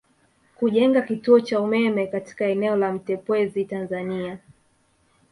Kujenga 0.55 1.01
kituo 1.01 1.39
cha 1.39 1.61
umeme 1.61 2.07
katika 2.07 2.45
eneo 2.45 2.75
la 2.75 2.91
Mtepwezi 2.93 3.65
Tanzania 3.65 4.37